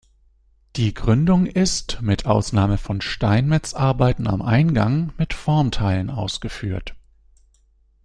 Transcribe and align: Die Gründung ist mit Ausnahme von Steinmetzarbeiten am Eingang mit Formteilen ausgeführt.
Die 0.77 0.95
Gründung 0.95 1.45
ist 1.45 2.01
mit 2.01 2.25
Ausnahme 2.25 2.79
von 2.79 3.01
Steinmetzarbeiten 3.01 4.25
am 4.25 4.41
Eingang 4.41 5.13
mit 5.19 5.31
Formteilen 5.35 6.09
ausgeführt. 6.09 6.95